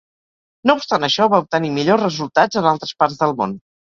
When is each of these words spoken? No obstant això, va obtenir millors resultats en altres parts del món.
No 0.69 0.75
obstant 0.79 1.05
això, 1.07 1.27
va 1.33 1.41
obtenir 1.43 1.69
millors 1.75 2.03
resultats 2.05 2.61
en 2.63 2.71
altres 2.73 2.97
parts 3.03 3.21
del 3.23 3.37
món. 3.43 3.57